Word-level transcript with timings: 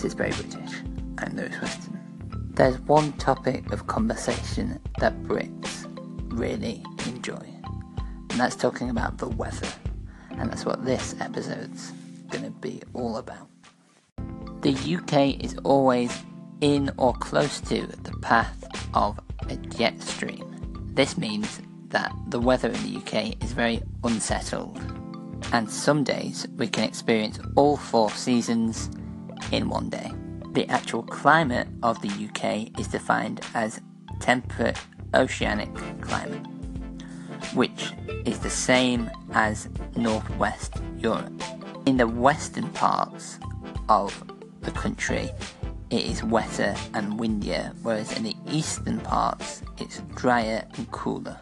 this 0.00 0.12
is 0.12 0.14
very 0.14 0.30
British. 0.30 0.78
I'm 1.18 1.36
Lewis 1.36 1.60
Weston. 1.60 2.00
There's 2.54 2.78
one 2.80 3.12
topic 3.14 3.70
of 3.70 3.86
conversation 3.86 4.80
that 4.98 5.12
Brits 5.24 5.84
really 6.32 6.82
enjoy, 7.06 7.44
and 8.30 8.40
that's 8.40 8.56
talking 8.56 8.88
about 8.88 9.18
the 9.18 9.28
weather. 9.28 9.68
And 10.30 10.50
that's 10.50 10.64
what 10.64 10.86
this 10.86 11.14
episode's 11.20 11.92
going 12.30 12.44
to 12.44 12.50
be 12.50 12.80
all 12.94 13.18
about. 13.18 13.46
The 14.62 14.72
UK 14.72 15.44
is 15.44 15.58
always 15.64 16.16
in 16.62 16.90
or 16.96 17.12
close 17.12 17.60
to 17.60 17.86
the 17.86 18.16
path 18.22 18.64
of 18.94 19.20
a 19.50 19.56
jet 19.56 20.00
stream. 20.00 20.92
This 20.94 21.18
means 21.18 21.60
that 21.88 22.10
the 22.28 22.40
weather 22.40 22.70
in 22.70 22.82
the 22.84 22.96
UK 22.96 23.44
is 23.44 23.52
very 23.52 23.82
unsettled, 24.02 24.80
and 25.52 25.70
some 25.70 26.04
days 26.04 26.48
we 26.56 26.68
can 26.68 26.84
experience 26.84 27.38
all 27.54 27.76
four 27.76 28.10
seasons 28.12 28.88
in 29.52 29.68
one 29.68 29.88
day. 29.88 30.12
The 30.52 30.68
actual 30.68 31.02
climate 31.02 31.68
of 31.82 32.00
the 32.02 32.08
UK 32.08 32.78
is 32.78 32.88
defined 32.88 33.40
as 33.54 33.80
temperate 34.18 34.78
oceanic 35.14 35.74
climate, 36.00 36.46
which 37.54 37.92
is 38.24 38.38
the 38.40 38.50
same 38.50 39.10
as 39.32 39.68
northwest 39.96 40.74
Europe. 40.98 41.42
In 41.86 41.96
the 41.96 42.06
western 42.06 42.68
parts 42.70 43.38
of 43.88 44.24
the 44.60 44.70
country, 44.72 45.30
it 45.90 46.04
is 46.04 46.22
wetter 46.22 46.74
and 46.94 47.18
windier, 47.18 47.72
whereas 47.82 48.16
in 48.16 48.22
the 48.22 48.36
eastern 48.48 49.00
parts, 49.00 49.62
it's 49.78 50.00
drier 50.14 50.64
and 50.76 50.90
cooler. 50.92 51.40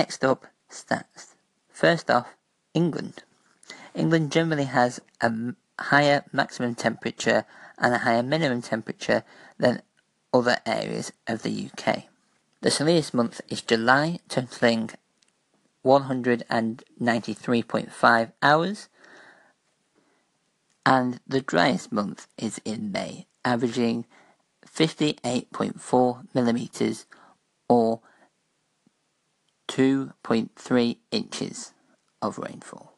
Next 0.00 0.24
up, 0.24 0.46
stats. 0.70 1.34
First 1.68 2.10
off, 2.10 2.34
England. 2.72 3.22
England 3.94 4.32
generally 4.32 4.64
has 4.64 4.98
a 5.20 5.30
higher 5.78 6.24
maximum 6.32 6.74
temperature 6.74 7.44
and 7.76 7.92
a 7.92 7.98
higher 7.98 8.22
minimum 8.22 8.62
temperature 8.62 9.24
than 9.58 9.82
other 10.32 10.56
areas 10.64 11.12
of 11.26 11.42
the 11.42 11.68
UK. 11.68 12.04
The 12.62 12.70
sunniest 12.70 13.12
month 13.12 13.42
is 13.50 13.60
July, 13.60 14.20
totaling 14.26 14.88
193.5 15.84 18.32
hours, 18.40 18.88
and 20.86 21.20
the 21.26 21.42
driest 21.42 21.92
month 21.92 22.26
is 22.38 22.58
in 22.64 22.90
May, 22.90 23.26
averaging 23.44 24.06
58.4 24.66 26.34
millimeters 26.34 27.04
or 27.68 28.00
2.3 29.80 30.98
inches 31.10 31.72
of 32.20 32.36
rainfall. 32.36 32.92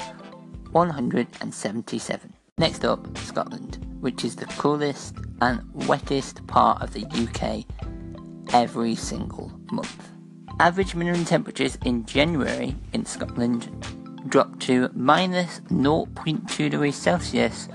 177. 0.69 2.33
Next 2.59 2.85
up, 2.85 3.17
Scotland, 3.17 3.83
which 4.01 4.23
is 4.23 4.35
the 4.35 4.45
coolest 4.45 5.15
and 5.41 5.61
wettest 5.73 6.45
part 6.45 6.83
of 6.83 6.93
the 6.93 7.07
UK 7.07 7.65
every 8.53 8.93
single 8.93 9.51
month. 9.71 10.11
Average 10.59 10.93
minimum 10.93 11.25
temperatures 11.25 11.79
in 11.85 12.05
January 12.05 12.75
in 12.93 13.07
Scotland 13.07 13.67
dropped 14.27 14.59
to 14.61 14.89
minus 14.93 15.59
0.2 15.69 16.69
degrees 16.69 16.95
Celsius 16.95 17.67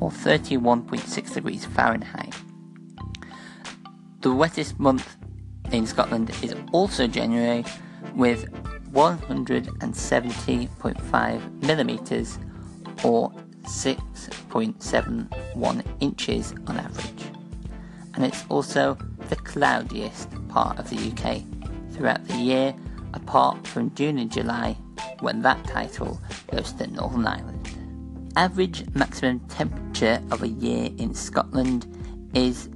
or 0.00 0.10
31.6 0.10 1.34
degrees 1.34 1.64
Fahrenheit. 1.66 2.34
The 4.20 4.32
wettest 4.32 4.78
month 4.78 5.16
in 5.70 5.86
Scotland 5.86 6.30
is 6.42 6.54
also 6.72 7.06
January 7.06 7.64
with 8.14 8.50
170.5 8.92 11.62
millimeters 11.62 12.38
or 13.04 13.30
6.71 13.62 15.84
inches 16.00 16.54
on 16.66 16.78
average. 16.78 17.24
And 18.14 18.24
it's 18.24 18.44
also 18.48 18.96
the 19.28 19.36
cloudiest 19.36 20.30
part 20.48 20.78
of 20.78 20.88
the 20.90 20.96
UK 20.96 21.44
throughout 21.92 22.26
the 22.26 22.36
year, 22.36 22.74
apart 23.12 23.66
from 23.66 23.94
June 23.94 24.18
and 24.18 24.32
July, 24.32 24.76
when 25.20 25.42
that 25.42 25.62
title 25.64 26.20
goes 26.50 26.72
to 26.74 26.86
Northern 26.86 27.26
Ireland. 27.26 27.70
Average 28.36 28.84
maximum 28.94 29.40
temperature 29.48 30.22
of 30.30 30.42
a 30.42 30.48
year 30.48 30.90
in 30.98 31.14
Scotland 31.14 31.86
is 32.34 32.68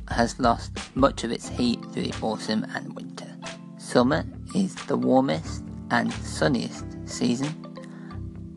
has 0.09 0.39
lost 0.39 0.77
much 0.95 1.23
of 1.23 1.31
its 1.31 1.49
heat 1.49 1.81
through 1.91 2.03
the 2.03 2.13
autumn 2.21 2.67
and 2.75 2.93
winter. 2.93 3.35
Summer 3.79 4.23
is 4.53 4.75
the 4.85 4.95
warmest 4.95 5.63
and 5.91 6.11
sunniest 6.13 6.85
season, 7.05 7.49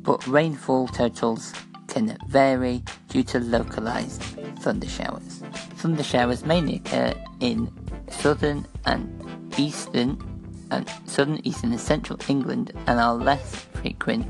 but 0.02 0.26
rainfall 0.26 0.88
totals 0.88 1.52
can 1.88 2.16
vary 2.28 2.82
due 3.08 3.24
to 3.24 3.40
localized 3.40 4.22
thunder 4.60 4.88
showers. 4.88 5.42
Thunder 5.76 6.02
showers 6.02 6.44
mainly 6.44 6.76
occur 6.76 7.14
in 7.40 7.70
southern 8.08 8.66
and 8.86 9.52
eastern 9.58 10.18
and 10.70 10.88
southern, 11.06 11.40
eastern 11.44 11.72
and 11.72 11.80
central 11.80 12.18
England 12.28 12.72
and 12.86 13.00
are 13.00 13.14
less 13.14 13.66
frequent 13.74 14.26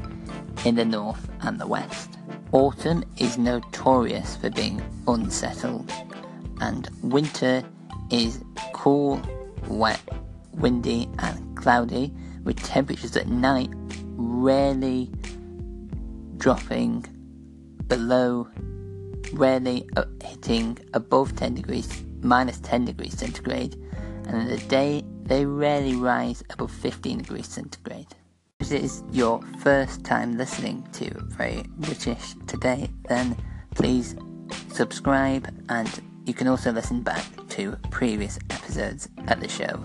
in 0.65 0.75
the 0.75 0.85
north 0.85 1.29
and 1.43 1.61
the 1.61 1.67
west. 1.67 2.19
Autumn 2.53 3.05
is 3.19 3.39
notorious 3.39 4.37
for 4.37 4.51
being 4.51 4.83
unsettled, 5.07 5.93
and 6.61 6.89
winter 7.03 7.63
is 8.11 8.43
cool, 8.73 9.21
wet, 9.69 10.01
windy, 10.55 11.09
and 11.21 11.57
cloudy, 11.57 12.13
with 12.45 12.57
temperatures 12.63 13.17
at 13.17 13.29
night 13.29 13.71
rarely 14.17 15.11
dropping 16.37 17.05
below, 17.87 18.49
rarely 19.33 19.89
hitting 20.23 20.79
above 20.95 21.37
10 21.37 21.55
degrees, 21.55 22.03
minus 22.23 22.59
10 22.61 22.87
degrees 22.87 23.19
centigrade, 23.19 23.75
and 24.27 24.43
in 24.43 24.49
the 24.49 24.65
day 24.67 25.05
they 25.25 25.45
rarely 25.45 25.95
rise 25.95 26.43
above 26.51 26.71
15 26.71 27.19
degrees 27.19 27.47
centigrade. 27.47 28.07
If 28.61 28.69
this 28.69 28.83
is 28.83 29.05
your 29.11 29.41
first 29.61 30.05
time 30.05 30.37
listening 30.37 30.87
to 30.95 31.11
Very 31.29 31.65
British 31.79 32.35
Today, 32.47 32.91
then 33.09 33.37
please 33.75 34.17
subscribe 34.73 35.49
and 35.69 35.89
you 36.27 36.35
can 36.35 36.49
also 36.49 36.73
listen 36.73 37.03
back 37.03 37.25
to 37.51 37.77
previous 37.91 38.39
episodes 38.51 39.09
at 39.27 39.41
the 39.41 39.49
show 39.49 39.83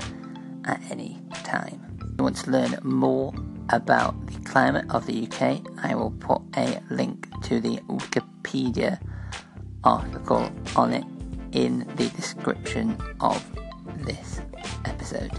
at 0.66 0.82
any 0.92 1.22
time. 1.44 1.95
You 2.18 2.24
want 2.24 2.38
to 2.38 2.52
learn 2.52 2.78
more 2.84 3.34
about 3.70 4.28
the 4.28 4.40
climate 4.50 4.86
of 4.90 5.06
the 5.06 5.28
UK, 5.28 5.62
I 5.84 5.96
will 5.96 6.12
put 6.12 6.42
a 6.56 6.82
link 6.90 7.28
to 7.44 7.60
the 7.60 7.78
Wikipedia 7.90 9.00
article 9.84 10.50
on 10.76 10.94
it 10.94 11.04
in 11.52 11.80
the 11.96 12.10
description 12.10 12.98
of 13.20 13.44
this 14.06 14.42
episode. 14.86 15.32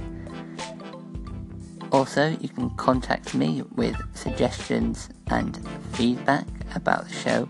Also, 1.93 2.37
you 2.41 2.49
can 2.49 2.71
contact 2.77 3.35
me 3.35 3.63
with 3.75 3.97
suggestions 4.15 5.09
and 5.29 5.59
feedback 5.93 6.47
about 6.75 7.09
the 7.09 7.15
show 7.15 7.49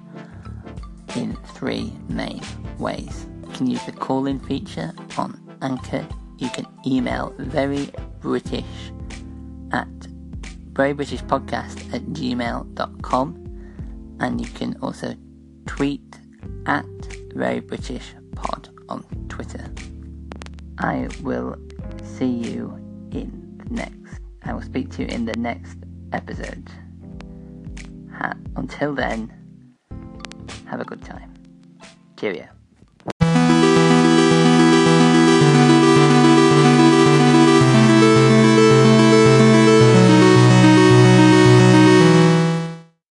in 1.17 1.37
three 1.55 1.93
main 2.09 2.43
ways. 2.79 3.27
You 3.49 3.53
can 3.55 3.67
use 3.67 3.85
the 3.87 3.93
call 3.93 4.27
in 4.27 4.39
feature 4.41 4.93
on 5.17 5.41
Anchor. 5.63 6.07
You 6.39 6.51
can 6.51 6.67
email 6.87 7.35
very 7.39 7.91
British 8.21 8.65
at 9.73 9.89
verybritishpodcast 10.73 11.95
at 11.95 12.03
gmail.com 12.07 13.27
and 14.21 14.41
you 14.41 14.47
can 14.49 14.77
also 14.83 15.15
tweet 15.67 16.19
at 16.67 16.87
verybritishpod 17.35 18.69
on 18.89 19.05
Twitter. 19.29 19.73
I 20.79 21.09
will 21.23 21.57
see 22.03 22.27
you 22.27 22.75
in 23.13 23.63
the 23.65 23.75
next. 23.75 24.21
I 24.45 24.53
will 24.53 24.63
speak 24.63 24.91
to 24.93 25.03
you 25.03 25.09
in 25.09 25.25
the 25.25 25.37
next 25.37 25.79
episode. 26.13 26.71
Until 28.57 28.95
then, 28.95 29.31
have 30.67 30.81
a 30.81 30.85
good 30.85 31.03
time. 31.03 31.35
Cheerio. 32.17 32.56